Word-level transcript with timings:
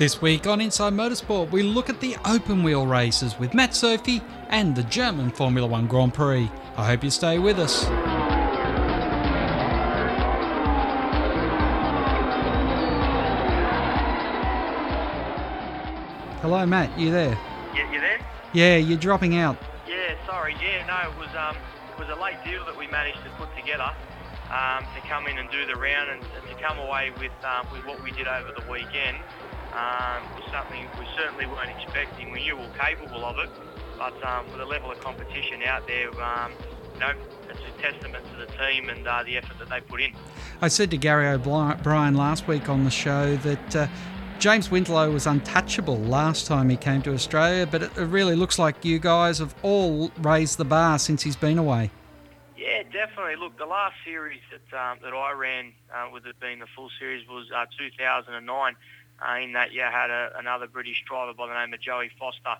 This 0.00 0.22
week 0.22 0.46
on 0.46 0.62
Inside 0.62 0.94
Motorsport, 0.94 1.50
we 1.50 1.62
look 1.62 1.90
at 1.90 2.00
the 2.00 2.16
open 2.24 2.62
wheel 2.62 2.86
races 2.86 3.38
with 3.38 3.52
Matt 3.52 3.74
Sophie 3.74 4.22
and 4.48 4.74
the 4.74 4.82
German 4.84 5.30
Formula 5.30 5.68
One 5.68 5.86
Grand 5.86 6.14
Prix. 6.14 6.50
I 6.78 6.86
hope 6.86 7.04
you 7.04 7.10
stay 7.10 7.38
with 7.38 7.58
us. 7.58 7.84
Hello, 16.40 16.64
Matt. 16.64 16.98
You 16.98 17.10
there? 17.10 17.38
Yeah, 17.74 17.92
you 17.92 18.00
there? 18.00 18.20
Yeah, 18.54 18.76
you're 18.78 18.96
dropping 18.96 19.36
out. 19.36 19.58
Yeah, 19.86 20.14
sorry. 20.24 20.56
Yeah, 20.62 20.86
no, 20.86 21.10
it 21.10 21.18
was 21.18 21.28
um, 21.36 21.58
it 21.92 21.98
was 22.00 22.08
a 22.08 22.18
late 22.18 22.42
deal 22.42 22.64
that 22.64 22.74
we 22.78 22.86
managed 22.86 23.22
to 23.24 23.30
put 23.36 23.54
together 23.54 23.92
um, 24.48 24.86
to 24.94 25.00
come 25.06 25.26
in 25.26 25.36
and 25.36 25.50
do 25.50 25.66
the 25.66 25.78
round 25.78 26.08
and, 26.08 26.22
and 26.22 26.48
to 26.48 26.64
come 26.64 26.78
away 26.78 27.12
with 27.18 27.32
um, 27.44 27.66
with 27.70 27.84
what 27.84 28.02
we 28.02 28.12
did 28.12 28.26
over 28.26 28.50
the 28.58 28.64
weekend. 28.72 29.18
Um, 29.72 30.22
was 30.34 30.50
something 30.52 30.86
we 30.98 31.06
certainly 31.16 31.46
weren't 31.46 31.70
expecting. 31.70 32.32
We 32.32 32.42
knew 32.42 32.56
we 32.56 32.62
were 32.62 32.78
capable 32.78 33.24
of 33.24 33.38
it, 33.38 33.50
but 33.96 34.20
um, 34.26 34.46
with 34.46 34.58
the 34.58 34.64
level 34.64 34.90
of 34.90 34.98
competition 35.00 35.62
out 35.62 35.86
there, 35.86 36.08
um, 36.20 36.52
you 36.94 37.00
know, 37.00 37.12
it's 37.48 37.60
a 37.60 37.82
testament 37.82 38.24
to 38.32 38.46
the 38.46 38.46
team 38.58 38.88
and 38.88 39.06
uh, 39.06 39.22
the 39.22 39.36
effort 39.36 39.58
that 39.58 39.68
they 39.68 39.80
put 39.80 40.00
in. 40.00 40.12
I 40.60 40.68
said 40.68 40.90
to 40.90 40.96
Gary 40.96 41.28
O'Brien 41.28 42.14
last 42.14 42.48
week 42.48 42.68
on 42.68 42.84
the 42.84 42.90
show 42.90 43.36
that 43.36 43.76
uh, 43.76 43.86
James 44.40 44.70
Winslow 44.70 45.10
was 45.12 45.26
untouchable 45.26 45.98
last 45.98 46.46
time 46.46 46.70
he 46.70 46.76
came 46.76 47.02
to 47.02 47.12
Australia, 47.12 47.66
but 47.66 47.82
it 47.82 47.96
really 47.96 48.34
looks 48.34 48.58
like 48.58 48.84
you 48.84 48.98
guys 48.98 49.38
have 49.38 49.54
all 49.62 50.10
raised 50.18 50.56
the 50.56 50.64
bar 50.64 50.98
since 50.98 51.22
he's 51.22 51.36
been 51.36 51.58
away. 51.58 51.90
Yeah, 52.56 52.82
definitely. 52.84 53.36
Look, 53.36 53.58
the 53.58 53.66
last 53.66 53.96
series 54.02 54.40
that 54.50 54.78
um, 54.78 54.98
that 55.02 55.12
I 55.12 55.32
ran, 55.32 55.72
uh, 55.94 56.08
with 56.12 56.24
it 56.24 56.40
being 56.40 56.58
the 56.58 56.66
full 56.74 56.88
series, 56.98 57.26
was 57.28 57.50
uh, 57.54 57.66
2009. 57.78 58.76
Uh, 59.20 59.38
in 59.38 59.52
that 59.52 59.72
year, 59.72 59.90
had 59.90 60.10
a, 60.10 60.32
another 60.38 60.66
British 60.66 61.02
driver 61.06 61.34
by 61.34 61.46
the 61.46 61.54
name 61.54 61.74
of 61.74 61.80
Joey 61.80 62.10
Foster, 62.18 62.56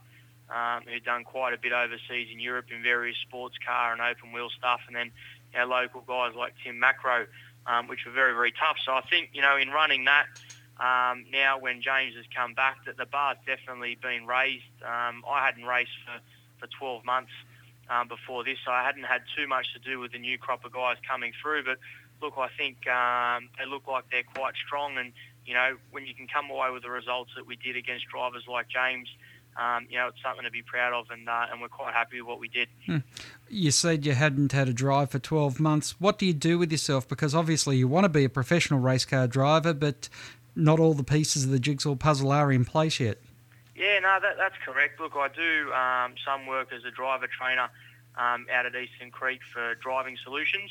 um, 0.50 0.83
who'd 0.86 1.05
done 1.05 1.25
quite 1.25 1.55
a 1.55 1.58
bit 1.58 1.72
overseas 1.72 2.28
in 2.33 2.39
Europe 2.39 2.67
in 2.75 2.83
various 2.83 3.17
sports 3.19 3.56
car 3.64 3.92
and 3.92 4.00
open 4.02 4.33
wheel 4.33 4.50
stuff, 4.50 4.80
and 4.86 4.94
then 4.94 5.11
our 5.55 5.67
local 5.67 6.02
guys 6.02 6.34
like 6.36 6.55
Tim 6.62 6.80
Macrow, 6.80 7.27
um, 7.67 7.89
which 7.89 8.05
were 8.05 8.12
very, 8.12 8.34
very 8.34 8.52
tough. 8.52 8.77
So 8.84 8.92
I 8.92 9.00
think, 9.02 9.30
you 9.33 9.42
know, 9.42 9.56
in 9.56 9.70
running 9.70 10.05
that, 10.05 10.27
um, 10.80 11.27
now 11.30 11.58
when 11.58 11.83
James 11.83 12.17
has 12.17 12.25
come 12.34 12.55
back, 12.55 12.84
that 12.86 12.97
the 12.97 13.06
bar's 13.06 13.36
definitely 13.47 13.98
been 14.00 14.27
raised. 14.27 14.64
Um, 14.83 15.22
I 15.28 15.45
hadn't 15.45 15.64
raced 15.64 15.97
for, 16.05 16.67
for 16.67 16.72
12 16.78 17.05
months 17.05 17.33
um, 17.91 18.08
before 18.08 18.45
this, 18.45 18.58
so 18.64 18.70
I 18.70 18.84
hadn't 18.84 19.05
had 19.05 19.22
too 19.36 19.47
much 19.47 19.72
to 19.74 19.78
do 19.78 19.98
with 19.98 20.12
the 20.12 20.19
new 20.19 20.39
crop 20.39 20.64
of 20.64 20.72
guys 20.72 20.97
coming 21.06 21.33
through. 21.42 21.64
But 21.64 21.78
look, 22.22 22.34
I 22.39 22.48
think 22.56 22.86
um, 22.89 23.50
they 23.58 23.67
look 23.67 23.86
like 23.86 24.05
they're 24.11 24.28
quite 24.34 24.55
strong, 24.67 24.97
and 24.97 25.12
you 25.50 25.56
know, 25.56 25.76
when 25.90 26.06
you 26.06 26.14
can 26.14 26.28
come 26.28 26.48
away 26.48 26.70
with 26.70 26.84
the 26.84 26.90
results 26.90 27.32
that 27.36 27.44
we 27.44 27.56
did 27.56 27.76
against 27.76 28.06
drivers 28.06 28.44
like 28.48 28.68
James, 28.68 29.08
um, 29.56 29.88
you 29.90 29.98
know, 29.98 30.06
it's 30.06 30.22
something 30.22 30.44
to 30.44 30.50
be 30.50 30.62
proud 30.62 30.92
of, 30.92 31.10
and 31.10 31.28
uh, 31.28 31.46
and 31.50 31.60
we're 31.60 31.66
quite 31.68 31.92
happy 31.92 32.20
with 32.20 32.28
what 32.28 32.38
we 32.38 32.46
did. 32.46 32.68
Hmm. 32.86 32.98
You 33.48 33.72
said 33.72 34.06
you 34.06 34.12
hadn't 34.12 34.52
had 34.52 34.68
a 34.68 34.72
drive 34.72 35.10
for 35.10 35.18
12 35.18 35.58
months. 35.58 36.00
What 36.00 36.18
do 36.18 36.26
you 36.26 36.32
do 36.32 36.56
with 36.56 36.70
yourself? 36.70 37.08
Because 37.08 37.34
obviously 37.34 37.76
you 37.76 37.88
want 37.88 38.04
to 38.04 38.08
be 38.08 38.24
a 38.24 38.28
professional 38.28 38.78
race 38.78 39.04
car 39.04 39.26
driver, 39.26 39.74
but 39.74 40.08
not 40.54 40.78
all 40.78 40.94
the 40.94 41.02
pieces 41.02 41.44
of 41.44 41.50
the 41.50 41.58
jigsaw 41.58 41.96
puzzle 41.96 42.30
are 42.30 42.52
in 42.52 42.64
place 42.64 43.00
yet. 43.00 43.18
Yeah, 43.74 43.98
no, 43.98 44.18
that, 44.22 44.36
that's 44.38 44.54
correct. 44.64 45.00
Look, 45.00 45.16
I 45.16 45.28
do 45.34 45.72
um, 45.72 46.14
some 46.24 46.46
work 46.46 46.72
as 46.72 46.84
a 46.84 46.92
driver 46.92 47.26
trainer 47.26 47.70
um, 48.16 48.46
out 48.52 48.66
at 48.66 48.76
Eastern 48.76 49.10
Creek 49.10 49.40
for 49.52 49.74
Driving 49.76 50.16
Solutions. 50.22 50.70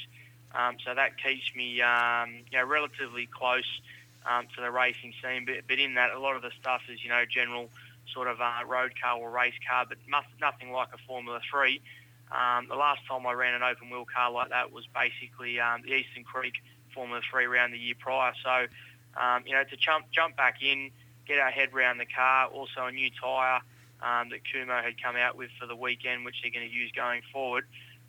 Um, 0.56 0.78
so 0.86 0.96
that 0.96 1.22
keeps 1.22 1.54
me, 1.56 1.82
um, 1.82 2.44
you 2.52 2.58
know, 2.58 2.66
relatively 2.66 3.28
close 3.28 3.82
um, 4.30 4.48
to 4.56 4.62
the 4.62 4.72
racing 4.72 5.14
scene. 5.22 5.46
But, 5.46 5.68
but 5.68 5.80
in 5.80 5.96
that, 5.96 6.12
a 6.12 6.20
lot 6.20 6.36
of 6.36 6.42
the 6.42 6.52
stuff 6.60 6.82
is, 6.90 7.04
you 7.04 7.10
know, 7.10 7.24
general 7.30 7.70
sort 8.14 8.28
of 8.28 8.40
uh, 8.40 8.66
road 8.68 8.94
car 9.02 9.18
or 9.18 9.30
race 9.30 9.58
car, 9.68 9.86
but 9.88 9.98
nothing 10.08 10.72
like 10.72 10.90
a 10.94 10.98
Formula 11.08 11.40
3. 11.52 11.82
Um, 12.32 12.68
the 12.70 12.76
last 12.76 13.02
time 13.10 13.26
I 13.26 13.34
ran 13.34 13.56
an 13.56 13.64
open 13.64 13.90
wheel 13.90 14.06
car 14.06 14.32
like 14.32 14.50
that 14.50 14.72
was 14.72 14.86
basically 14.94 15.60
um, 15.60 15.82
the 15.82 15.94
Eastern 15.94 16.24
Creek 16.24 16.54
Formula 16.94 17.22
3 17.30 17.46
round 17.46 17.74
the 17.74 17.78
year 17.78 17.96
prior. 17.98 18.34
So, 18.44 18.68
um, 19.20 19.44
you 19.46 19.54
know, 19.54 19.64
to 19.64 19.78
jump 19.78 20.06
jump 20.12 20.38
back 20.38 20.62
in, 20.62 20.92
get 21.28 21.40
our 21.40 21.50
head 21.50 21.70
around 21.74 21.98
the 21.98 22.06
car, 22.06 22.48
also 22.48 22.86
a 22.86 22.92
new 22.92 23.10
tyre 23.10 23.62
um, 24.02 24.30
that 24.30 24.42
Kumho 24.46 24.84
had 24.84 25.02
come 25.02 25.16
out 25.16 25.36
with 25.36 25.50
for 25.60 25.66
the 25.66 25.76
weekend, 25.76 26.24
which 26.24 26.36
they're 26.42 26.52
going 26.52 26.70
to 26.70 26.74
use 26.74 26.92
going 26.92 27.22
forward 27.34 27.66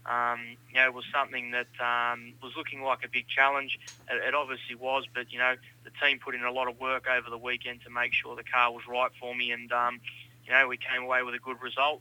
um, 0.06 0.56
you 0.70 0.76
know, 0.76 0.86
it 0.86 0.94
was 0.94 1.04
something 1.12 1.50
that 1.50 1.68
um, 1.78 2.32
was 2.42 2.52
looking 2.56 2.82
like 2.82 3.04
a 3.04 3.08
big 3.08 3.28
challenge. 3.28 3.78
It, 4.10 4.28
it, 4.28 4.34
obviously 4.34 4.74
was, 4.74 5.04
but 5.14 5.32
you 5.32 5.38
know, 5.38 5.54
the 5.84 5.90
team 6.02 6.18
put 6.18 6.34
in 6.34 6.42
a 6.42 6.50
lot 6.50 6.68
of 6.68 6.80
work 6.80 7.06
over 7.06 7.28
the 7.28 7.38
weekend 7.38 7.82
to 7.82 7.90
make 7.90 8.14
sure 8.14 8.34
the 8.34 8.42
car 8.42 8.72
was 8.72 8.82
right 8.88 9.10
for 9.20 9.34
me, 9.34 9.52
and 9.52 9.70
um, 9.72 10.00
you 10.44 10.52
know, 10.52 10.66
we 10.68 10.78
came 10.78 11.02
away 11.02 11.22
with 11.22 11.34
a 11.34 11.38
good 11.38 11.60
result. 11.60 12.00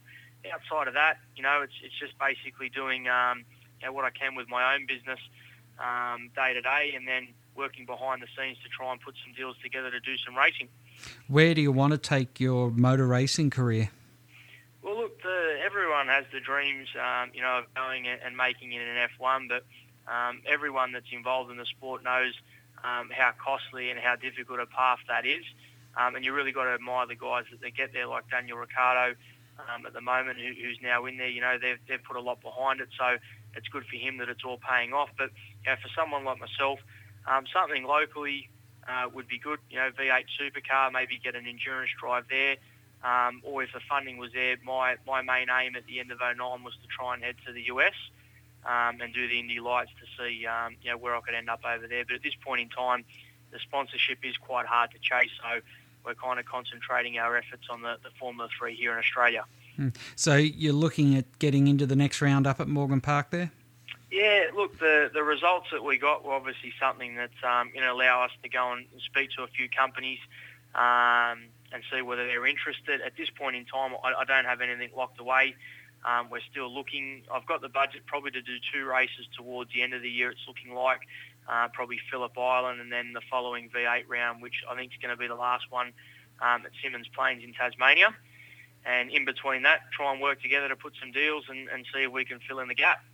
Outside 0.50 0.88
of 0.88 0.94
that, 0.94 1.18
you 1.36 1.42
know, 1.42 1.60
it's 1.62 1.74
it's 1.82 1.98
just 1.98 2.18
basically 2.18 2.70
doing 2.70 3.08
um, 3.08 3.44
you 3.80 3.86
know 3.86 3.92
what 3.92 4.04
I 4.04 4.10
can 4.10 4.34
with 4.34 4.48
my 4.48 4.74
own 4.74 4.86
business 4.86 5.20
um, 5.78 6.30
day 6.34 6.54
to 6.54 6.62
day, 6.62 6.92
and 6.96 7.06
then 7.06 7.28
working 7.54 7.84
behind 7.84 8.22
the 8.22 8.28
scenes 8.36 8.56
to 8.62 8.68
try 8.70 8.90
and 8.90 9.00
put 9.00 9.14
some 9.22 9.34
deals 9.34 9.56
together 9.62 9.90
to 9.90 10.00
do 10.00 10.16
some 10.24 10.34
racing. 10.34 10.68
Where 11.28 11.52
do 11.52 11.60
you 11.60 11.72
want 11.72 11.92
to 11.92 11.98
take 11.98 12.40
your 12.40 12.70
motor 12.70 13.06
racing 13.06 13.50
career? 13.50 13.90
Well, 14.82 14.96
look, 14.96 15.22
the, 15.22 15.60
everyone 15.62 16.06
has 16.08 16.24
the 16.32 16.40
dreams, 16.40 16.88
um, 16.96 17.30
you 17.34 17.42
know, 17.42 17.58
of 17.58 17.74
going 17.74 18.06
and 18.06 18.36
making 18.36 18.72
it 18.72 18.80
in 18.80 18.96
F1, 19.18 19.48
but 19.48 19.64
um, 20.10 20.40
everyone 20.46 20.92
that's 20.92 21.12
involved 21.12 21.50
in 21.50 21.58
the 21.58 21.66
sport 21.66 22.02
knows 22.02 22.32
um, 22.82 23.10
how 23.12 23.32
costly 23.36 23.90
and 23.90 24.00
how 24.00 24.16
difficult 24.16 24.58
a 24.58 24.66
path 24.66 24.98
that 25.08 25.26
is. 25.26 25.44
Um, 25.96 26.14
and 26.14 26.24
you 26.24 26.32
really 26.32 26.52
got 26.52 26.64
to 26.64 26.70
admire 26.70 27.06
the 27.06 27.14
guys 27.14 27.44
that 27.50 27.60
they 27.60 27.70
get 27.70 27.92
there, 27.92 28.06
like 28.06 28.30
Daniel 28.30 28.56
Ricciardo 28.56 29.16
um, 29.58 29.84
at 29.84 29.92
the 29.92 30.00
moment, 30.00 30.38
who, 30.38 30.48
who's 30.48 30.78
now 30.82 31.04
in 31.04 31.18
there. 31.18 31.28
You 31.28 31.42
know, 31.42 31.58
they've, 31.60 31.78
they've 31.86 32.02
put 32.02 32.16
a 32.16 32.20
lot 32.20 32.40
behind 32.40 32.80
it, 32.80 32.88
so 32.96 33.18
it's 33.54 33.68
good 33.68 33.84
for 33.84 33.96
him 33.96 34.18
that 34.18 34.28
it's 34.30 34.44
all 34.44 34.58
paying 34.58 34.94
off. 34.94 35.10
But 35.18 35.30
you 35.64 35.72
know, 35.72 35.76
for 35.82 35.88
someone 35.94 36.24
like 36.24 36.38
myself, 36.38 36.78
um, 37.26 37.44
something 37.52 37.84
locally 37.84 38.48
uh, 38.88 39.08
would 39.12 39.28
be 39.28 39.38
good. 39.38 39.58
You 39.68 39.78
know, 39.78 39.90
V8 39.90 40.24
supercar, 40.40 40.90
maybe 40.92 41.20
get 41.22 41.34
an 41.34 41.46
endurance 41.46 41.90
drive 42.00 42.24
there. 42.30 42.56
Um, 43.02 43.40
or 43.44 43.62
if 43.62 43.72
the 43.72 43.80
funding 43.88 44.18
was 44.18 44.30
there, 44.32 44.56
my, 44.62 44.96
my 45.06 45.22
main 45.22 45.48
aim 45.50 45.74
at 45.74 45.86
the 45.86 46.00
end 46.00 46.10
of 46.12 46.18
09 46.20 46.38
was 46.62 46.74
to 46.82 46.88
try 46.88 47.14
and 47.14 47.22
head 47.22 47.36
to 47.46 47.52
the 47.52 47.62
US 47.62 47.94
um, 48.66 49.00
and 49.00 49.12
do 49.14 49.26
the 49.26 49.38
Indy 49.38 49.58
Lights 49.58 49.90
to 50.00 50.22
see 50.22 50.46
um, 50.46 50.76
you 50.82 50.90
know 50.90 50.98
where 50.98 51.16
I 51.16 51.20
could 51.20 51.34
end 51.34 51.48
up 51.48 51.60
over 51.64 51.86
there. 51.86 52.04
But 52.04 52.16
at 52.16 52.22
this 52.22 52.34
point 52.44 52.60
in 52.60 52.68
time, 52.68 53.04
the 53.52 53.58
sponsorship 53.58 54.18
is 54.22 54.36
quite 54.36 54.66
hard 54.66 54.90
to 54.90 54.98
chase, 54.98 55.30
so 55.42 55.60
we're 56.04 56.14
kind 56.14 56.38
of 56.38 56.46
concentrating 56.46 57.18
our 57.18 57.36
efforts 57.36 57.64
on 57.70 57.82
the, 57.82 57.96
the 58.02 58.10
Formula 58.18 58.48
3 58.58 58.74
here 58.74 58.92
in 58.92 58.98
Australia. 58.98 59.44
Hmm. 59.76 59.88
So 60.16 60.36
you're 60.36 60.72
looking 60.72 61.16
at 61.16 61.38
getting 61.38 61.68
into 61.68 61.86
the 61.86 61.96
next 61.96 62.20
round 62.20 62.46
up 62.46 62.60
at 62.60 62.68
Morgan 62.68 63.00
Park 63.00 63.30
there? 63.30 63.50
Yeah, 64.10 64.46
look, 64.54 64.78
the, 64.78 65.10
the 65.12 65.22
results 65.22 65.68
that 65.72 65.84
we 65.84 65.96
got 65.96 66.24
were 66.24 66.32
obviously 66.32 66.72
something 66.80 67.14
that 67.16 67.30
um, 67.48 67.70
you 67.74 67.80
know 67.80 67.94
allow 67.94 68.24
us 68.24 68.32
to 68.42 68.48
go 68.48 68.72
and 68.72 68.86
speak 69.04 69.30
to 69.36 69.42
a 69.42 69.46
few 69.46 69.68
companies. 69.68 70.18
Um, 70.74 71.44
and 71.72 71.82
see 71.92 72.02
whether 72.02 72.26
they're 72.26 72.46
interested. 72.46 73.00
At 73.00 73.16
this 73.16 73.30
point 73.30 73.56
in 73.56 73.64
time, 73.64 73.92
I, 74.02 74.22
I 74.22 74.24
don't 74.24 74.44
have 74.44 74.60
anything 74.60 74.90
locked 74.96 75.20
away. 75.20 75.54
Um, 76.04 76.30
we're 76.30 76.40
still 76.50 76.72
looking. 76.72 77.22
I've 77.32 77.46
got 77.46 77.60
the 77.60 77.68
budget 77.68 78.06
probably 78.06 78.30
to 78.32 78.42
do 78.42 78.56
two 78.72 78.84
races 78.84 79.26
towards 79.36 79.72
the 79.72 79.82
end 79.82 79.92
of 79.92 80.02
the 80.02 80.10
year. 80.10 80.30
It's 80.30 80.40
looking 80.48 80.74
like 80.74 81.00
uh, 81.48 81.68
probably 81.72 81.98
Phillip 82.10 82.36
Island 82.38 82.80
and 82.80 82.90
then 82.90 83.12
the 83.12 83.20
following 83.30 83.68
V8 83.68 84.04
round, 84.08 84.40
which 84.42 84.64
I 84.70 84.74
think 84.76 84.92
is 84.92 84.98
going 85.02 85.14
to 85.14 85.20
be 85.20 85.28
the 85.28 85.34
last 85.34 85.64
one 85.70 85.92
um, 86.40 86.64
at 86.64 86.72
Symmons 86.82 87.12
Plains 87.12 87.44
in 87.44 87.52
Tasmania. 87.52 88.14
And 88.86 89.10
in 89.10 89.26
between 89.26 89.62
that, 89.64 89.80
try 89.92 90.10
and 90.10 90.22
work 90.22 90.40
together 90.40 90.68
to 90.68 90.76
put 90.76 90.94
some 90.98 91.12
deals 91.12 91.44
and, 91.50 91.68
and 91.68 91.84
see 91.92 92.04
if 92.04 92.12
we 92.12 92.24
can 92.24 92.38
fill 92.48 92.60
in 92.60 92.68
the 92.68 92.74
gap. 92.74 93.04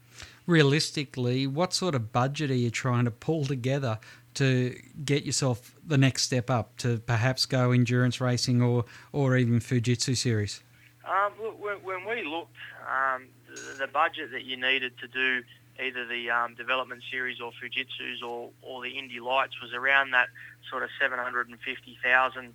Realistically, 0.46 1.46
what 1.46 1.74
sort 1.74 1.96
of 1.96 2.12
budget 2.12 2.52
are 2.52 2.54
you 2.54 2.70
trying 2.70 3.04
to 3.04 3.10
pull 3.10 3.44
together 3.44 3.98
to 4.36 4.76
get 5.04 5.24
yourself 5.24 5.74
the 5.86 5.98
next 5.98 6.22
step 6.22 6.50
up 6.50 6.76
to 6.78 6.98
perhaps 6.98 7.46
go 7.46 7.72
endurance 7.72 8.20
racing 8.20 8.62
or, 8.62 8.84
or 9.12 9.36
even 9.36 9.60
Fujitsu 9.60 10.16
series? 10.16 10.62
Um, 11.04 11.32
when, 11.60 11.76
when, 11.82 12.04
we 12.04 12.24
looked, 12.24 12.56
um, 12.88 13.26
the, 13.48 13.78
the, 13.80 13.86
budget 13.86 14.32
that 14.32 14.44
you 14.44 14.56
needed 14.56 14.92
to 14.98 15.08
do 15.08 15.42
either 15.80 16.06
the 16.06 16.30
um, 16.30 16.54
development 16.54 17.02
series 17.10 17.40
or 17.40 17.52
Fujitsu's 17.52 18.22
or, 18.22 18.50
or 18.62 18.82
the 18.82 18.98
Indy 18.98 19.20
Lights 19.20 19.60
was 19.62 19.72
around 19.72 20.10
that 20.12 20.28
sort 20.70 20.82
of 20.82 20.90
750,000 21.00 22.44
um, 22.44 22.54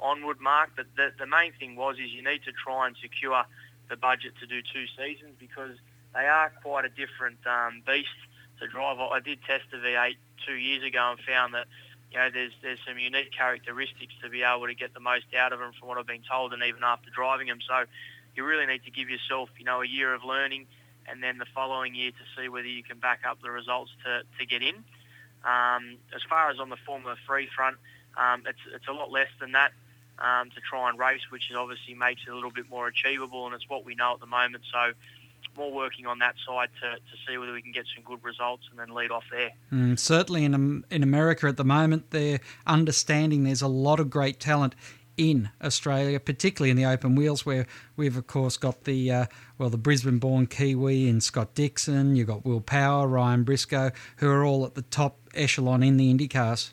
onward 0.00 0.40
mark. 0.40 0.70
But 0.76 0.86
the, 0.96 1.12
the 1.18 1.26
main 1.26 1.52
thing 1.58 1.76
was 1.76 1.96
is 1.96 2.10
you 2.10 2.22
need 2.22 2.42
to 2.44 2.52
try 2.52 2.86
and 2.86 2.96
secure 3.00 3.44
the 3.88 3.96
budget 3.96 4.34
to 4.40 4.46
do 4.46 4.60
two 4.62 4.86
seasons 4.96 5.34
because 5.38 5.76
they 6.14 6.26
are 6.26 6.52
quite 6.62 6.84
a 6.84 6.88
different 6.88 7.38
um, 7.46 7.82
beast 7.86 8.08
drive. 8.66 8.98
I 8.98 9.20
did 9.20 9.38
test 9.44 9.64
the 9.70 9.78
V8 9.78 10.16
two 10.46 10.54
years 10.54 10.84
ago 10.84 11.10
and 11.10 11.20
found 11.20 11.54
that 11.54 11.66
you 12.12 12.18
know 12.18 12.30
there's 12.32 12.52
there's 12.62 12.78
some 12.86 12.98
unique 12.98 13.32
characteristics 13.36 14.14
to 14.22 14.28
be 14.28 14.42
able 14.42 14.66
to 14.66 14.74
get 14.74 14.94
the 14.94 15.00
most 15.00 15.26
out 15.38 15.52
of 15.52 15.58
them 15.60 15.72
from 15.78 15.88
what 15.88 15.98
I've 15.98 16.06
been 16.06 16.22
told, 16.30 16.52
and 16.52 16.62
even 16.62 16.82
after 16.84 17.10
driving 17.10 17.48
them. 17.48 17.60
So 17.66 17.84
you 18.34 18.44
really 18.44 18.66
need 18.66 18.84
to 18.84 18.90
give 18.90 19.08
yourself 19.10 19.48
you 19.58 19.64
know 19.64 19.82
a 19.82 19.86
year 19.86 20.14
of 20.14 20.24
learning, 20.24 20.66
and 21.08 21.22
then 21.22 21.38
the 21.38 21.46
following 21.54 21.94
year 21.94 22.10
to 22.10 22.24
see 22.40 22.48
whether 22.48 22.68
you 22.68 22.82
can 22.82 22.98
back 22.98 23.20
up 23.28 23.40
the 23.42 23.50
results 23.50 23.92
to 24.04 24.22
to 24.38 24.46
get 24.46 24.62
in. 24.62 24.76
Um, 25.44 25.96
as 26.14 26.22
far 26.28 26.50
as 26.50 26.58
on 26.60 26.68
the 26.68 26.76
Formula 26.76 27.16
3 27.26 27.48
front, 27.54 27.76
Um, 28.16 28.42
it's 28.46 28.60
it's 28.74 28.88
a 28.88 28.92
lot 28.92 29.10
less 29.10 29.30
than 29.40 29.52
that 29.52 29.72
um, 30.18 30.50
to 30.50 30.60
try 30.60 30.88
and 30.90 30.98
race, 30.98 31.22
which 31.30 31.50
obviously 31.56 31.94
makes 31.94 32.22
it 32.26 32.30
a 32.30 32.34
little 32.34 32.50
bit 32.50 32.68
more 32.68 32.88
achievable, 32.88 33.46
and 33.46 33.54
it's 33.54 33.68
what 33.68 33.84
we 33.84 33.94
know 33.94 34.14
at 34.14 34.20
the 34.20 34.26
moment. 34.26 34.64
So 34.70 34.92
more 35.60 35.72
working 35.72 36.06
on 36.06 36.18
that 36.20 36.34
side 36.46 36.70
to, 36.80 36.96
to 36.96 37.16
see 37.28 37.36
whether 37.36 37.52
we 37.52 37.60
can 37.60 37.72
get 37.72 37.84
some 37.94 38.02
good 38.02 38.24
results 38.24 38.64
and 38.70 38.78
then 38.78 38.94
lead 38.94 39.10
off 39.10 39.24
there. 39.30 39.50
Mm, 39.70 39.98
certainly 39.98 40.44
in 40.44 40.84
in 40.90 41.02
America 41.02 41.46
at 41.46 41.56
the 41.58 41.64
moment, 41.64 42.10
they're 42.10 42.40
understanding 42.66 43.44
there's 43.44 43.62
a 43.62 43.68
lot 43.68 44.00
of 44.00 44.08
great 44.08 44.40
talent 44.40 44.74
in 45.16 45.50
Australia, 45.62 46.18
particularly 46.18 46.70
in 46.70 46.78
the 46.78 46.86
open 46.86 47.14
wheels, 47.14 47.44
where 47.44 47.66
we've 47.94 48.16
of 48.16 48.26
course 48.26 48.56
got 48.56 48.84
the 48.84 49.12
uh, 49.12 49.26
well 49.58 49.68
the 49.68 49.76
Brisbane-born 49.76 50.46
Kiwi 50.46 51.08
and 51.08 51.22
Scott 51.22 51.54
Dixon. 51.54 52.16
You've 52.16 52.28
got 52.28 52.44
Will 52.44 52.62
Power, 52.62 53.06
Ryan 53.06 53.44
Briscoe, 53.44 53.90
who 54.16 54.30
are 54.30 54.44
all 54.44 54.64
at 54.64 54.74
the 54.74 54.82
top 54.82 55.18
echelon 55.34 55.82
in 55.82 55.98
the 55.98 56.12
IndyCars. 56.12 56.70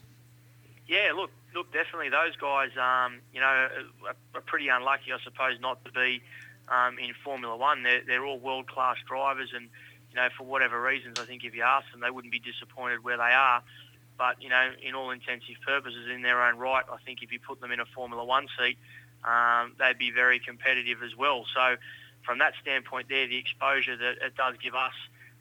Yeah, 0.87 1.11
look, 1.13 1.31
look, 1.53 1.73
definitely 1.73 2.07
those 2.09 2.37
guys, 2.37 2.69
um, 2.79 3.19
you 3.33 3.41
know, 3.41 3.47
are, 3.47 4.15
are, 4.35 4.41
pretty 4.41 4.69
unlucky, 4.69 5.11
I 5.11 5.21
suppose, 5.21 5.59
not 5.59 5.83
to 5.83 5.91
be 5.91 6.21
um, 6.69 6.97
in 6.99 7.13
Formula 7.23 7.55
One. 7.55 7.83
They're, 7.83 8.01
they're 8.05 8.25
all 8.25 8.39
world-class 8.39 8.97
drivers, 9.07 9.49
and 9.55 9.69
you 10.09 10.15
know, 10.15 10.27
for 10.37 10.43
whatever 10.45 10.81
reasons, 10.81 11.19
I 11.19 11.25
think 11.25 11.43
if 11.43 11.55
you 11.55 11.63
ask 11.63 11.89
them, 11.91 12.01
they 12.01 12.11
wouldn't 12.11 12.31
be 12.31 12.39
disappointed 12.39 13.03
where 13.03 13.17
they 13.17 13.23
are. 13.23 13.61
But 14.17 14.41
you 14.41 14.49
know, 14.49 14.71
in 14.81 14.95
all 14.95 15.11
intensive 15.11 15.55
purposes, 15.65 16.07
in 16.13 16.21
their 16.21 16.41
own 16.43 16.57
right, 16.57 16.83
I 16.91 16.97
think 17.05 17.21
if 17.21 17.31
you 17.31 17.39
put 17.39 17.61
them 17.61 17.71
in 17.71 17.79
a 17.79 17.85
Formula 17.85 18.23
One 18.23 18.47
seat, 18.57 18.77
um, 19.23 19.73
they'd 19.77 19.97
be 19.97 20.11
very 20.11 20.39
competitive 20.39 21.03
as 21.03 21.15
well. 21.15 21.45
So, 21.53 21.75
from 22.23 22.39
that 22.39 22.53
standpoint, 22.61 23.07
there, 23.09 23.27
the 23.27 23.37
exposure 23.37 23.95
that 23.95 24.17
it 24.25 24.35
does 24.35 24.55
give 24.61 24.73
us 24.73 24.93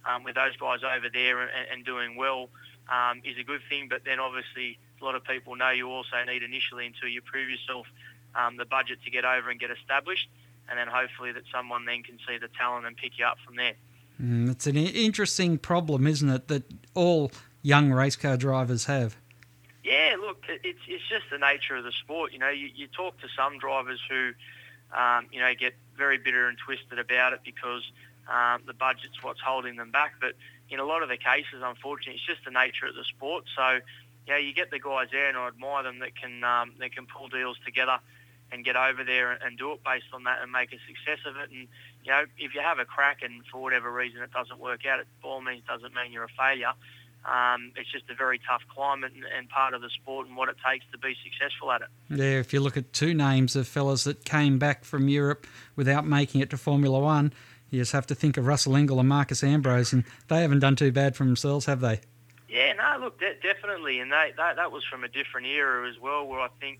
um, 0.04 0.24
with 0.24 0.34
those 0.34 0.56
guys 0.56 0.80
over 0.84 1.08
there 1.12 1.40
and, 1.40 1.50
and 1.72 1.84
doing 1.84 2.16
well 2.16 2.50
um, 2.88 3.22
is 3.24 3.38
a 3.38 3.44
good 3.44 3.62
thing. 3.68 3.88
But 3.88 4.04
then, 4.04 4.20
obviously, 4.20 4.78
a 5.00 5.04
lot 5.04 5.14
of 5.14 5.24
people 5.24 5.56
know 5.56 5.70
you 5.70 5.88
also 5.88 6.22
need 6.26 6.42
initially 6.42 6.86
until 6.86 7.08
you 7.08 7.22
prove 7.22 7.48
yourself 7.48 7.86
um, 8.34 8.56
the 8.56 8.66
budget 8.66 8.98
to 9.04 9.10
get 9.10 9.24
over 9.24 9.50
and 9.50 9.58
get 9.58 9.70
established, 9.70 10.28
and 10.68 10.78
then 10.78 10.88
hopefully 10.88 11.32
that 11.32 11.42
someone 11.52 11.84
then 11.84 12.02
can 12.02 12.18
see 12.26 12.38
the 12.38 12.48
talent 12.48 12.86
and 12.86 12.96
pick 12.96 13.18
you 13.18 13.24
up 13.24 13.38
from 13.44 13.56
there. 13.56 13.74
Mm, 14.20 14.50
it's 14.50 14.66
an 14.66 14.76
interesting 14.76 15.58
problem, 15.58 16.06
isn't 16.06 16.28
it? 16.28 16.48
That 16.48 16.64
all 16.94 17.30
young 17.62 17.92
race 17.92 18.16
car 18.16 18.36
drivers 18.36 18.86
have? 18.86 19.16
Yeah, 19.84 20.16
look, 20.20 20.44
it's 20.48 20.80
it's 20.88 21.08
just 21.08 21.24
the 21.30 21.38
nature 21.38 21.76
of 21.76 21.84
the 21.84 21.92
sport. 21.92 22.32
You 22.32 22.38
know, 22.38 22.48
you, 22.48 22.70
you 22.74 22.86
talk 22.88 23.20
to 23.20 23.28
some 23.36 23.58
drivers 23.58 24.00
who, 24.08 24.32
um, 24.96 25.26
you 25.30 25.40
know, 25.40 25.52
get 25.54 25.74
very 25.96 26.18
bitter 26.18 26.48
and 26.48 26.58
twisted 26.58 26.98
about 26.98 27.34
it 27.34 27.40
because 27.44 27.82
um, 28.28 28.62
the 28.66 28.74
budget's 28.74 29.22
what's 29.22 29.40
holding 29.40 29.76
them 29.76 29.90
back. 29.90 30.14
But 30.20 30.32
in 30.70 30.80
a 30.80 30.84
lot 30.84 31.02
of 31.02 31.08
the 31.08 31.16
cases, 31.16 31.62
unfortunately, 31.62 32.14
it's 32.14 32.26
just 32.26 32.44
the 32.44 32.50
nature 32.50 32.86
of 32.86 32.94
the 32.94 33.04
sport. 33.04 33.44
So, 33.54 33.80
you 34.26 34.32
know, 34.32 34.38
you 34.38 34.52
get 34.52 34.70
the 34.70 34.80
guys 34.80 35.08
there, 35.12 35.28
and 35.28 35.36
I 35.36 35.46
admire 35.46 35.84
them 35.84 36.00
that 36.00 36.16
can 36.16 36.42
um, 36.42 36.72
that 36.78 36.92
can 36.92 37.06
pull 37.06 37.28
deals 37.28 37.58
together 37.64 37.98
and 38.52 38.64
get 38.64 38.76
over 38.76 39.04
there 39.04 39.32
and 39.32 39.58
do 39.58 39.72
it 39.72 39.82
based 39.84 40.06
on 40.12 40.24
that 40.24 40.42
and 40.42 40.52
make 40.52 40.72
a 40.72 40.78
success 40.86 41.18
of 41.26 41.36
it. 41.36 41.50
And 41.50 41.68
you 42.04 42.12
know, 42.12 42.24
if 42.38 42.54
you 42.54 42.60
have 42.60 42.78
a 42.78 42.84
crack 42.84 43.22
and 43.22 43.42
for 43.50 43.60
whatever 43.60 43.90
reason 43.90 44.22
it 44.22 44.32
doesn't 44.32 44.58
work 44.58 44.86
out, 44.86 45.00
it 45.00 45.06
by 45.22 45.28
all 45.28 45.40
means 45.40 45.62
doesn't 45.66 45.94
mean 45.94 46.12
you're 46.12 46.24
a 46.24 46.28
failure. 46.38 46.72
Um, 47.24 47.72
it's 47.74 47.90
just 47.90 48.08
a 48.08 48.14
very 48.14 48.40
tough 48.48 48.62
climate 48.72 49.12
and, 49.12 49.24
and, 49.36 49.48
part 49.48 49.74
of 49.74 49.82
the 49.82 49.90
sport 49.90 50.28
and 50.28 50.36
what 50.36 50.48
it 50.48 50.56
takes 50.64 50.84
to 50.92 50.98
be 50.98 51.16
successful 51.24 51.72
at 51.72 51.80
it. 51.80 51.88
Yeah, 52.08 52.38
if 52.38 52.52
you 52.52 52.60
look 52.60 52.76
at 52.76 52.92
two 52.92 53.14
names 53.14 53.56
of 53.56 53.66
fellas 53.66 54.04
that 54.04 54.24
came 54.24 54.60
back 54.60 54.84
from 54.84 55.08
Europe 55.08 55.44
without 55.74 56.06
making 56.06 56.40
it 56.40 56.50
to 56.50 56.56
Formula 56.56 57.00
One, 57.00 57.32
you 57.70 57.80
just 57.80 57.90
have 57.90 58.06
to 58.06 58.14
think 58.14 58.36
of 58.36 58.46
Russell 58.46 58.74
Ingall 58.74 59.00
and 59.00 59.08
Marcos 59.08 59.42
Ambrose, 59.42 59.92
and 59.92 60.04
they 60.28 60.42
haven't 60.42 60.60
done 60.60 60.76
too 60.76 60.92
bad 60.92 61.16
for 61.16 61.24
themselves, 61.24 61.66
have 61.66 61.80
they? 61.80 62.00
Yeah, 62.48 62.74
no, 62.74 62.98
look, 63.00 63.18
de- 63.18 63.34
definitely, 63.42 63.98
and 63.98 64.12
they, 64.12 64.32
that, 64.36 64.54
that 64.54 64.70
was 64.70 64.84
from 64.84 65.02
a 65.02 65.08
different 65.08 65.48
era 65.48 65.88
as 65.88 65.98
well, 66.00 66.26
where 66.28 66.40
I 66.40 66.48
think 66.60 66.78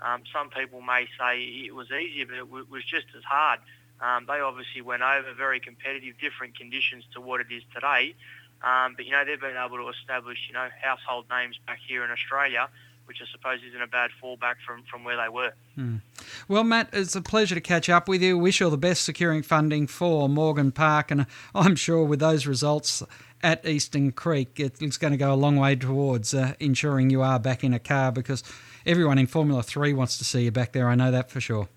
um, 0.00 0.22
some 0.32 0.50
people 0.50 0.80
may 0.80 1.06
say 1.18 1.40
it 1.40 1.74
was 1.74 1.90
easier, 1.90 2.26
but 2.26 2.36
it 2.36 2.46
w- 2.46 2.66
was 2.70 2.84
just 2.84 3.06
as 3.16 3.24
hard. 3.24 3.60
Um, 4.00 4.26
they 4.26 4.40
obviously 4.40 4.80
went 4.80 5.02
over 5.02 5.34
very 5.34 5.60
competitive, 5.60 6.14
different 6.20 6.56
conditions 6.56 7.04
to 7.14 7.20
what 7.20 7.40
it 7.40 7.48
is 7.50 7.62
today. 7.74 8.14
Um, 8.62 8.94
but, 8.96 9.06
you 9.06 9.12
know, 9.12 9.24
they've 9.24 9.40
been 9.40 9.56
able 9.56 9.78
to 9.78 9.88
establish, 9.88 10.38
you 10.48 10.54
know, 10.54 10.68
household 10.82 11.26
names 11.30 11.58
back 11.66 11.78
here 11.86 12.04
in 12.04 12.10
Australia, 12.10 12.68
which 13.06 13.18
I 13.22 13.26
suppose 13.32 13.60
isn't 13.66 13.80
a 13.80 13.86
bad 13.86 14.10
fallback 14.22 14.56
from, 14.66 14.82
from 14.90 15.02
where 15.02 15.16
they 15.16 15.28
were. 15.28 15.52
Mm. 15.76 16.00
Well, 16.46 16.64
Matt, 16.64 16.90
it's 16.92 17.16
a 17.16 17.22
pleasure 17.22 17.54
to 17.54 17.60
catch 17.60 17.88
up 17.88 18.08
with 18.08 18.22
you. 18.22 18.36
Wish 18.36 18.60
you 18.60 18.66
all 18.66 18.70
the 18.70 18.76
best 18.76 19.04
securing 19.04 19.42
funding 19.42 19.86
for 19.86 20.28
Morgan 20.28 20.72
Park. 20.72 21.10
And 21.10 21.26
I'm 21.54 21.74
sure 21.74 22.04
with 22.04 22.20
those 22.20 22.46
results 22.46 23.02
at 23.42 23.64
Eastern 23.66 24.12
Creek, 24.12 24.58
it's 24.58 24.96
going 24.96 25.12
to 25.12 25.16
go 25.16 25.32
a 25.32 25.36
long 25.36 25.56
way 25.56 25.76
towards 25.76 26.34
uh, 26.34 26.54
ensuring 26.60 27.10
you 27.10 27.22
are 27.22 27.38
back 27.38 27.62
in 27.62 27.72
a 27.72 27.78
car 27.78 28.12
because 28.12 28.42
everyone 28.84 29.18
in 29.18 29.26
Formula 29.26 29.62
3 29.62 29.92
wants 29.92 30.18
to 30.18 30.24
see 30.24 30.44
you 30.44 30.50
back 30.50 30.72
there. 30.72 30.88
I 30.88 30.94
know 30.94 31.10
that 31.10 31.30
for 31.30 31.40
sure. 31.40 31.68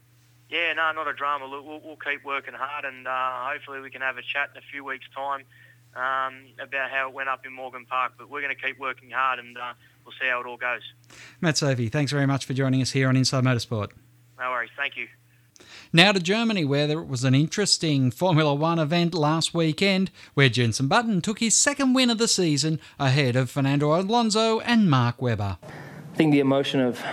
Yeah, 0.50 0.74
no, 0.74 0.92
not 0.92 1.08
a 1.08 1.14
drama. 1.14 1.48
We'll, 1.48 1.82
we'll 1.84 1.96
keep 1.96 2.26
working 2.26 2.54
hard 2.54 2.86
and 2.86 3.08
uh, 3.08 3.52
hopefully 3.52 3.80
we 3.80 3.90
can 3.90 4.02
have 4.02 4.18
a 4.18 4.22
chat 4.22 4.50
in 4.54 4.58
a 4.58 4.66
few 4.72 4.84
weeks' 4.84 5.06
time 5.16 5.44
um, 5.96 6.46
about 6.62 6.90
how 6.90 7.08
it 7.08 7.14
went 7.14 7.30
up 7.30 7.46
in 7.46 7.54
Morgan 7.54 7.86
Park. 7.86 8.14
But 8.18 8.30
we're 8.30 8.42
going 8.42 8.56
to 8.56 8.62
keep 8.62 8.80
working 8.80 9.12
hard 9.12 9.40
and 9.40 9.58
uh, 9.58 9.74
we'll 10.06 10.14
see 10.20 10.28
how 10.28 10.42
it 10.42 10.48
all 10.48 10.58
goes. 10.58 10.82
Matt 11.40 11.58
Sophie, 11.58 11.90
thanks 11.90 12.12
very 12.12 12.26
much 12.28 12.46
for 12.46 12.54
joining 12.54 12.82
us 12.82 12.92
here 12.92 13.08
on 13.08 13.16
Inside 13.16 13.44
Motorsport. 13.44 13.92
No 14.38 14.50
worries. 14.50 14.72
Thank 14.76 14.98
you. 14.98 15.08
Now 15.94 16.14
to 16.14 16.22
Germany, 16.22 16.64
where 16.64 16.88
there 16.88 17.02
was 17.02 17.26
an 17.26 17.36
interesting 17.36 18.12
Formula 18.12 18.56
One 18.56 18.80
event 18.80 19.14
last 19.14 19.54
weekend, 19.54 20.10
where 20.36 20.48
Jenson 20.48 20.88
Button 20.88 21.20
took 21.20 21.40
his 21.40 21.54
second 21.54 21.94
win 21.94 22.10
of 22.10 22.18
the 22.18 22.30
season 22.30 22.80
ahead 22.98 23.36
of 23.36 23.50
Fernando 23.50 24.00
Alonso 24.00 24.62
and 24.62 24.90
Mark 24.90 25.22
Webber. 25.22 25.58
I 25.62 26.16
think 26.16 26.32
the 26.32 26.40
emotion 26.40 26.80
of, 26.80 27.04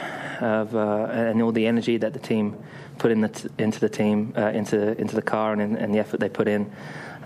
of 0.40 0.76
uh, 0.76 1.08
and 1.10 1.42
all 1.42 1.50
the 1.50 1.66
energy 1.66 1.96
that 1.96 2.12
the 2.12 2.20
team 2.20 2.56
put 2.98 3.10
in 3.10 3.22
the 3.22 3.30
t- 3.30 3.48
into 3.58 3.80
the 3.80 3.88
team, 3.88 4.32
uh, 4.36 4.50
into 4.50 4.96
into 4.96 5.16
the 5.16 5.22
car, 5.22 5.54
and, 5.54 5.76
and 5.76 5.92
the 5.92 5.98
effort 5.98 6.20
they 6.20 6.28
put 6.28 6.46
in. 6.46 6.70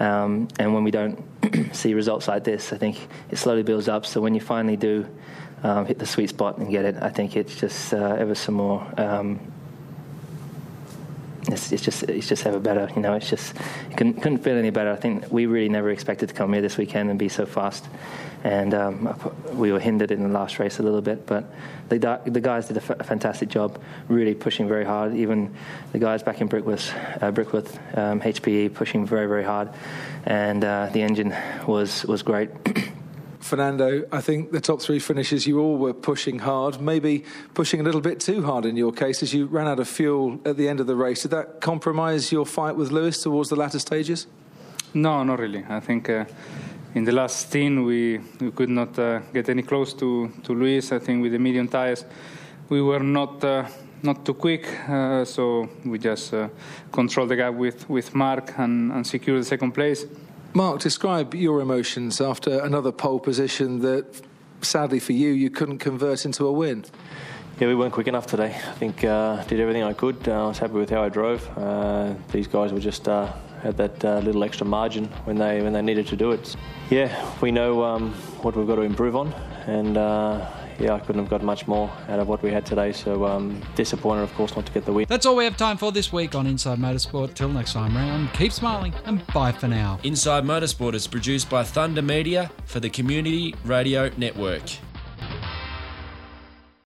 Um, 0.01 0.49
and 0.59 0.73
when 0.73 0.85
we 0.85 0.91
don't 0.91 1.23
see 1.73 1.93
results 1.93 2.29
like 2.29 2.45
this, 2.45 2.73
I 2.73 2.79
think 2.79 2.97
it 3.31 3.37
slowly 3.37 3.63
builds 3.63 3.89
up. 3.89 4.07
So 4.07 4.23
when 4.23 4.35
you 4.35 4.41
finally 4.41 4.79
do 4.79 5.07
um, 5.63 5.85
hit 5.85 5.99
the 5.99 6.07
sweet 6.07 6.31
spot 6.31 6.57
and 6.57 6.71
get 6.71 6.87
it, 6.87 6.97
I 7.03 7.11
think 7.11 7.37
it's 7.37 7.61
just 7.61 7.93
uh, 7.93 8.17
ever 8.19 8.35
some 8.35 8.55
more. 8.55 8.91
Um, 8.97 9.53
it's, 11.49 11.73
it's, 11.73 11.83
just 11.83 12.05
it's 12.05 12.29
just 12.29 12.47
ever 12.47 12.61
better, 12.61 12.89
you 12.95 13.03
know. 13.03 13.15
It's 13.15 13.29
just 13.29 13.55
it 13.91 13.97
couldn't, 13.97 14.23
couldn't 14.23 14.39
feel 14.39 14.57
any 14.57 14.71
better. 14.71 14.93
I 14.93 14.97
think 14.97 15.31
we 15.31 15.47
really 15.47 15.69
never 15.69 15.91
expected 15.91 16.29
to 16.29 16.35
come 16.35 16.53
here 16.53 16.63
this 16.63 16.77
weekend 16.77 17.11
and 17.11 17.19
be 17.19 17.29
so 17.29 17.47
fast, 17.47 17.85
and 18.45 18.73
um, 18.75 19.35
we 19.53 19.73
were 19.73 19.81
hindered 19.81 20.13
in 20.13 20.23
the 20.23 20.29
last 20.29 20.59
race 20.59 20.79
a 20.79 20.83
little 20.83 21.01
bit. 21.01 21.27
But 21.27 21.53
the 21.89 22.21
the 22.25 22.41
guys 22.41 22.69
did 22.69 22.77
a, 22.77 22.83
f- 22.83 23.01
a 23.01 23.05
fantastic 23.05 23.49
job, 23.49 23.81
really 24.09 24.35
pushing 24.35 24.69
very 24.69 24.85
hard. 24.85 25.17
Even 25.17 25.55
the 25.93 25.99
guys 25.99 26.23
back 26.23 26.41
in 26.41 26.49
Brixworth, 26.49 26.95
uh, 27.23 27.33
Brixworth 27.33 27.99
um, 27.99 28.21
HPE, 28.21 28.75
pushing 28.75 29.05
very 29.05 29.27
very 29.27 29.45
hard, 29.45 29.69
and 30.25 30.65
uh, 30.65 30.91
the 30.93 31.03
engine 31.03 31.35
was 31.67 32.05
was 32.05 32.23
great. 32.23 32.51
Fernando, 33.53 34.03
I 34.11 34.23
think 34.23 34.51
the 34.51 34.63
top 34.63 34.81
three 34.81 34.99
finishes 34.99 35.47
you 35.47 35.61
all 35.61 35.77
were 35.77 35.93
pushing 35.93 36.39
hard, 36.39 36.81
maybe 36.81 37.23
pushing 37.53 37.81
a 37.81 37.83
little 37.83 38.01
bit 38.01 38.19
too 38.19 38.43
hard 38.43 38.65
in 38.65 38.79
your 38.79 38.93
case 38.93 39.23
as 39.23 39.35
you 39.35 39.45
ran 39.45 39.69
out 39.69 39.79
of 39.79 39.89
fuel 39.89 40.41
at 40.47 40.57
the 40.57 40.67
end 40.67 40.81
of 40.81 40.87
the 40.87 40.97
race. 40.97 41.21
Did 41.21 41.33
that 41.33 41.61
compromise 41.61 42.33
your 42.33 42.47
fight 42.47 42.77
with 42.77 42.91
Lewis 42.91 43.23
towards 43.23 43.51
the 43.51 43.57
latter 43.57 43.79
stages? 43.79 44.27
No, 44.95 45.23
not 45.23 45.39
really. 45.39 45.67
I 45.69 45.81
think 45.81 46.09
uh, 46.09 46.25
in 46.95 47.05
the 47.05 47.13
last 47.13 47.49
stint 47.49 47.85
we, 47.85 48.21
we 48.41 48.53
could 48.53 48.71
not 48.71 48.99
uh, 48.99 49.19
get 49.35 49.51
any 49.51 49.63
close 49.63 49.93
to, 50.01 50.33
to 50.45 50.55
Lewis. 50.55 50.91
I 50.91 50.99
think 50.99 51.21
with 51.21 51.33
the 51.33 51.39
medium 51.39 51.69
tires 51.69 52.07
we 52.71 52.81
were 52.81 53.01
not. 53.01 53.45
Uh, 53.45 53.69
not 54.05 54.25
too 54.25 54.35
quick, 54.35 54.67
uh, 54.89 55.25
so 55.25 55.69
we 55.85 55.97
just 55.97 56.35
uh, 56.35 56.49
controlled 56.91 57.29
the 57.29 57.37
gap 57.37 57.55
with, 57.55 57.89
with 57.89 58.13
Mark 58.17 58.53
and, 58.59 58.91
and 58.91 59.07
secured 59.07 59.41
the 59.41 59.45
second 59.45 59.71
place. 59.71 60.07
Mark, 60.55 60.81
describe 60.81 61.35
your 61.35 61.63
emotions 61.63 62.21
after 62.21 62.61
another 62.61 62.93
pole 62.93 63.19
position 63.19 63.81
that, 63.81 64.21
sadly 64.61 65.01
for 65.01 65.13
you, 65.13 65.31
you 65.31 65.49
couldn't 65.49 65.79
convert 65.79 66.27
into 66.27 66.47
a 66.47 66.53
win. 66.53 66.85
Yeah, 67.59 67.69
we 67.69 67.75
weren't 67.75 67.95
quick 67.95 68.07
enough 68.07 68.27
today. 68.27 68.55
I 68.55 68.73
think 68.75 69.03
uh, 69.03 69.43
did 69.45 69.61
everything 69.61 69.83
I 69.83 69.95
could. 69.95 70.29
Uh, 70.29 70.45
I 70.45 70.49
was 70.49 70.59
happy 70.59 70.75
with 70.75 70.91
how 70.91 71.03
I 71.03 71.09
drove. 71.09 71.49
Uh, 71.57 72.13
these 72.33 72.47
guys 72.47 72.71
were 72.71 72.81
just 72.81 73.09
uh, 73.09 73.33
had 73.63 73.79
that 73.79 74.05
uh, 74.05 74.19
little 74.19 74.45
extra 74.45 74.67
margin 74.67 75.07
when 75.25 75.37
they 75.37 75.63
when 75.63 75.73
they 75.73 75.81
needed 75.81 76.07
to 76.09 76.17
do 76.17 76.33
it. 76.33 76.55
Yeah, 76.91 77.09
we 77.41 77.51
know 77.51 77.83
um, 77.83 78.13
what 78.43 78.55
we've 78.55 78.67
got 78.67 78.77
to 78.77 78.83
improve 78.83 79.17
on, 79.17 79.33
and 79.67 79.97
uh, 79.97 80.47
yeah, 80.83 80.95
I 80.95 80.99
couldn't 80.99 81.23
have 81.23 81.31
got 81.31 81.43
much 81.43 81.67
more 81.67 81.91
out 82.09 82.19
of 82.19 82.29
what 82.29 82.43
we 82.43 82.51
had 82.51 82.67
today. 82.67 82.93
So 82.93 83.25
um, 83.25 83.63
disappointed, 83.77 84.23
of 84.23 84.35
course, 84.35 84.55
not 84.57 84.67
to 84.67 84.73
get 84.73 84.85
the 84.85 84.93
win. 84.93 85.07
That's 85.09 85.25
all 85.27 85.37
we 85.37 85.45
have 85.45 85.57
time 85.57 85.77
for 85.77 85.93
this 85.93 86.13
week 86.13 86.35
on 86.35 86.47
Inside 86.47 86.79
Motorsport. 86.79 87.35
Till 87.35 87.49
next 87.49 87.73
time 87.75 87.97
round, 87.97 88.33
keep 88.33 88.53
smiling 88.53 88.93
and 89.05 89.27
bye 89.29 89.53
for 89.53 89.69
now. 89.69 90.01
Inside 90.03 90.45
Motorsport 90.45 90.95
is 90.95 91.07
produced 91.07 91.49
by 91.49 91.63
Thunder 91.63 92.03
Media 92.03 92.51
for 92.67 92.81
the 92.81 92.91
Community 92.91 93.55
Radio 93.65 94.11
Network. 94.17 94.63